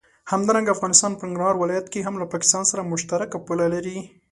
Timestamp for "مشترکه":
2.91-3.37